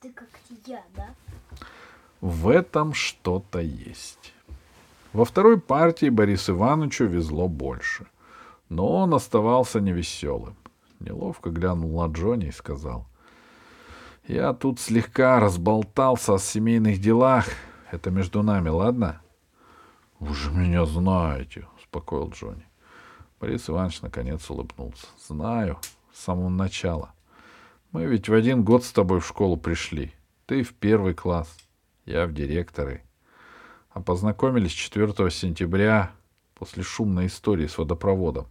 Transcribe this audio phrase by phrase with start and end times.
[0.00, 0.28] Ты как
[0.66, 1.14] я, да?
[2.22, 4.32] В этом что-то есть.
[5.12, 8.06] Во второй партии Борису Ивановичу везло больше.
[8.70, 10.56] Но он оставался невеселым.
[11.00, 13.06] Неловко глянул на Джонни и сказал.
[14.26, 17.46] «Я тут слегка разболтался о семейных делах.
[17.90, 19.20] Это между нами, ладно?»
[20.18, 22.66] «Вы же меня знаете»,— успокоил Джонни.
[23.40, 25.06] Борис Иванович наконец улыбнулся.
[25.26, 25.78] «Знаю,
[26.12, 27.12] с самого начала.
[27.92, 30.12] Мы ведь в один год с тобой в школу пришли.
[30.46, 31.52] Ты в первый класс,
[32.04, 33.02] я в директоры.
[33.90, 36.12] А познакомились 4 сентября
[36.54, 38.46] после шумной истории с водопроводом.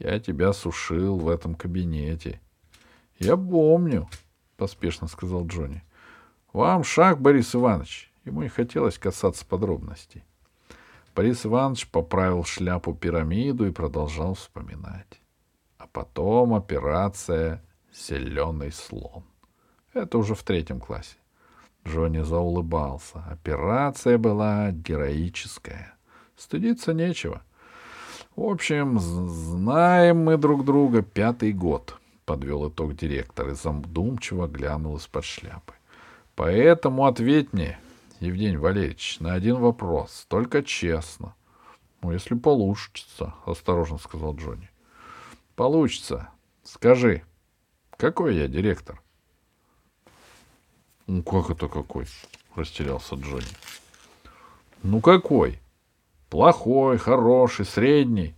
[0.00, 2.40] Я тебя сушил в этом кабинете.—
[3.20, 4.08] Я помню,—
[4.56, 5.84] поспешно сказал Джонни.—
[6.52, 8.10] Вам шаг, Борис Иванович.
[8.24, 10.24] Ему не хотелось касаться подробностей.
[11.14, 15.20] Борис Иванович поправил шляпу пирамиду и продолжал вспоминать.
[15.78, 17.62] А потом операция
[17.94, 19.24] «Зеленый слон».
[19.92, 21.16] Это уже в третьем классе.
[21.86, 23.22] Джонни заулыбался.
[23.30, 25.94] Операция была героическая.
[26.36, 27.42] Стыдиться нечего.
[28.34, 35.24] В общем, знаем мы друг друга пятый год, подвел итог директор и задумчиво глянул из-под
[35.24, 35.74] шляпы.
[36.34, 37.78] Поэтому ответь мне,
[38.18, 41.34] Евгений Валерьевич, на один вопрос, только честно.
[42.02, 44.68] Ну, если получится, осторожно сказал Джонни.
[45.54, 46.30] Получится.
[46.64, 47.22] Скажи,
[48.04, 49.00] какой я директор?
[51.06, 52.04] Ну, как это какой?
[52.54, 53.46] Растерялся Джонни.
[54.82, 55.58] Ну, какой?
[56.28, 58.34] Плохой, хороший, средний.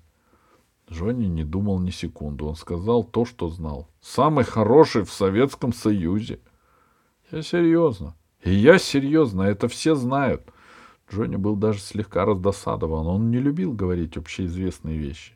[0.88, 2.46] Джонни не думал ни секунду.
[2.46, 3.88] Он сказал то, что знал.
[4.00, 6.38] Самый хороший в Советском Союзе.
[7.32, 8.14] Я серьезно.
[8.44, 9.42] И я серьезно.
[9.42, 10.48] Это все знают.
[11.10, 13.08] Джонни был даже слегка раздосадован.
[13.08, 15.35] Он не любил говорить общеизвестные вещи.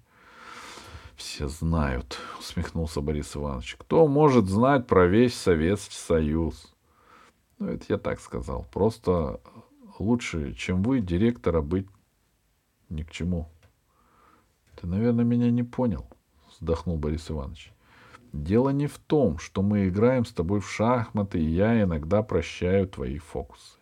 [1.20, 3.76] Все знают, усмехнулся Борис Иванович.
[3.78, 6.74] Кто может знать про весь Советский Союз?
[7.58, 8.66] Ну, это я так сказал.
[8.72, 9.38] Просто
[9.98, 11.86] лучше, чем вы, директора, быть
[12.88, 13.50] ни к чему.
[14.80, 16.06] Ты, наверное, меня не понял,
[16.48, 17.70] вздохнул Борис Иванович.
[18.32, 22.88] Дело не в том, что мы играем с тобой в шахматы, и я иногда прощаю
[22.88, 23.78] твои фокусы.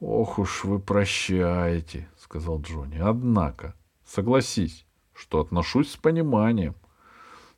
[0.00, 2.96] Ох уж вы прощаете, сказал Джонни.
[2.96, 3.74] Однако,
[4.06, 4.86] согласись,
[5.18, 6.76] что отношусь с пониманием.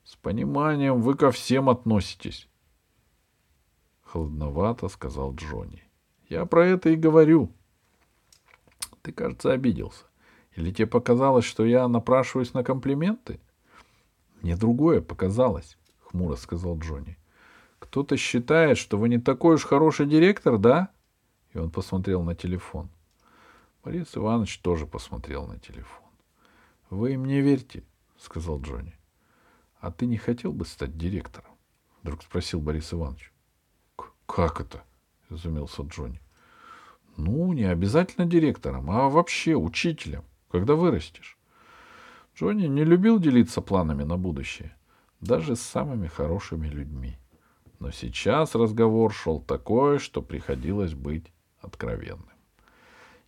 [0.02, 2.48] С пониманием вы ко всем относитесь.
[4.02, 5.84] Холодновато сказал Джонни.
[6.28, 7.52] Я про это и говорю.
[9.02, 10.04] Ты, кажется, обиделся.
[10.56, 13.40] Или тебе показалось, что я напрашиваюсь на комплименты?
[14.40, 17.18] Мне другое показалось, хмуро сказал Джонни.
[17.78, 20.88] Кто-то считает, что вы не такой уж хороший директор, да?
[21.52, 22.88] И он посмотрел на телефон.
[23.84, 26.06] Борис Иванович тоже посмотрел на телефон.—
[26.90, 27.84] Вы им не верьте,—
[28.18, 28.96] сказал Джонни.—
[29.80, 31.52] А ты не хотел бы стать директором?—
[32.02, 33.32] вдруг спросил Борис Иванович.—
[34.26, 34.82] Как это?—
[35.30, 36.20] изумился Джонни.—
[37.16, 41.38] Ну, не обязательно директором, а вообще учителем, когда вырастешь.
[42.36, 44.76] Джонни не любил делиться планами на будущее,
[45.20, 47.18] даже с самыми хорошими людьми.
[47.78, 52.28] Но сейчас разговор шел такой, что приходилось быть откровенным.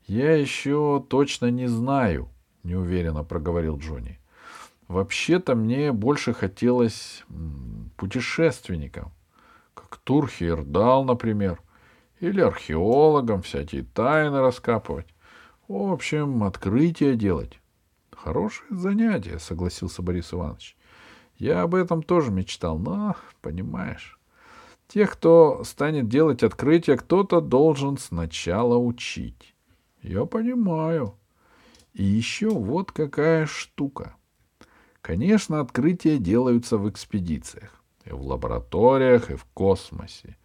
[0.06, 2.28] Я еще точно не знаю,—
[2.62, 4.18] неуверенно проговорил Джонни.
[4.88, 7.24] «Вообще-то мне больше хотелось
[7.96, 9.12] путешественником,
[9.74, 11.60] как Турхиердал, например,
[12.20, 15.08] или археологом всякие тайны раскапывать.
[15.66, 17.58] В общем, открытие делать.
[18.12, 20.76] Хорошее занятие, согласился Борис Иванович.
[21.36, 24.20] Я об этом тоже мечтал, но, понимаешь,
[24.86, 29.54] тех, кто станет делать открытие, кто-то должен сначала учить.
[30.02, 31.16] Я понимаю,
[31.92, 34.16] и еще вот какая штука.
[35.00, 40.36] Конечно, открытия делаются в экспедициях, и в лабораториях, и в космосе.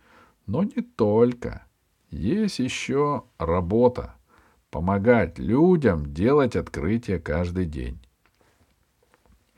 [0.46, 1.66] Но не только.
[2.10, 4.16] Есть еще работа.
[4.72, 8.00] Помогать людям делать открытия каждый день.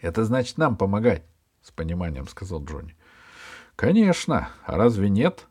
[0.02, 1.24] Это значит нам помогать,
[1.62, 2.96] с пониманием сказал Джонни.
[3.76, 5.48] Конечно, а разве нет?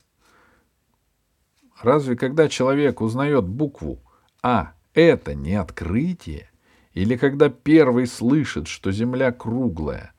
[1.81, 4.03] Разве когда человек узнает букву
[4.43, 6.51] А это не открытие?
[6.93, 10.13] Или когда первый слышит, что Земля круглая?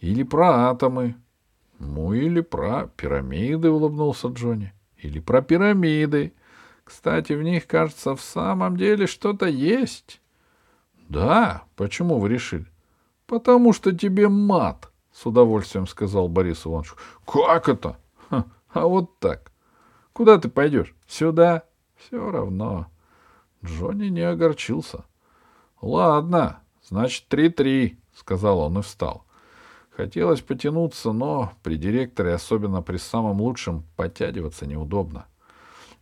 [0.00, 1.16] Или про атомы?
[1.78, 4.72] Ну, или про пирамиды, улыбнулся Джонни.
[4.96, 6.32] Или про пирамиды.
[6.84, 10.20] Кстати, в них, кажется, в самом деле что-то есть.
[11.08, 12.66] Да, почему вы решили?
[13.26, 16.92] Потому что тебе мат, с удовольствием сказал Борис Иванович.
[17.26, 17.98] Как это?
[18.28, 19.52] Ха, а вот так.
[20.12, 20.94] Куда ты пойдешь?
[21.06, 21.64] Сюда?
[21.96, 22.86] Все равно.
[23.64, 25.04] Джонни не огорчился.—
[25.80, 29.24] Ладно, значит, три-три,— сказал он и встал.—
[29.90, 35.26] Хотелось потянуться, но при директоре, особенно при самом лучшем, подтягиваться неудобно.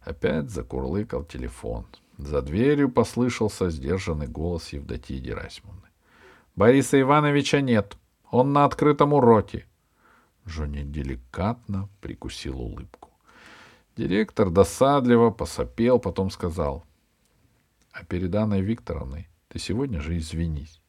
[0.00, 1.86] Опять закурлыкал телефон.
[2.18, 5.88] За дверью послышался сдержанный голос Евдокии Герасимовны.—
[6.56, 7.96] Бориса Ивановича нет.
[8.30, 9.66] Он на открытом уроке.
[10.46, 13.10] Джонни деликатно прикусил улыбку.
[13.96, 16.84] Директор досадливо посопел, потом сказал.—
[17.92, 20.80] А перед Анной Викторовной ты сегодня же извинись.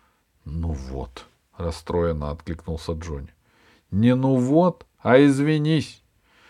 [0.44, 1.26] —Ну вот,—
[1.56, 3.34] расстроенно откликнулся Джонни.—
[3.90, 6.02] Не ну вот, а извинись.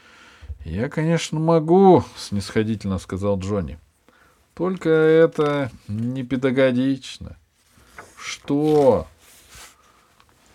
[0.65, 3.79] —Я, конечно, могу,— снисходительно сказал Джонни.—
[4.55, 7.37] Только это не педагогично.—
[8.19, 9.07] Что?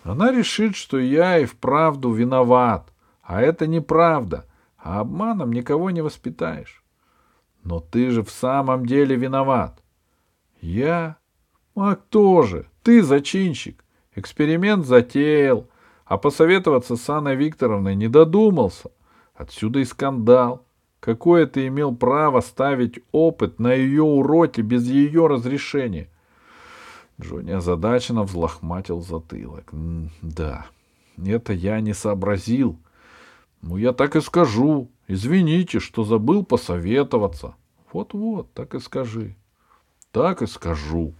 [0.03, 2.87] Она решит, что я и вправду виноват.
[3.23, 4.45] А это неправда.
[4.77, 6.84] А обманом никого не воспитаешь.
[7.65, 9.83] Но ты же в самом деле виноват.
[10.61, 11.17] Я?
[11.75, 12.67] А кто же?
[12.83, 13.83] Ты зачинщик.
[14.15, 15.67] Эксперимент затеял,
[16.05, 18.91] а посоветоваться с Анной Викторовной не додумался.
[19.33, 20.63] Отсюда и скандал.
[20.99, 26.07] Какое ты имел право ставить опыт на ее уроке без ее разрешения?
[27.19, 29.71] Джонни озадаченно взлохматил затылок.
[30.21, 30.67] Да,
[31.17, 32.79] это я не сообразил.
[33.61, 34.91] Ну, я так и скажу.
[35.07, 37.55] Извините, что забыл посоветоваться.
[37.93, 39.35] Вот-вот, так и скажи.
[40.11, 41.13] Так и скажу.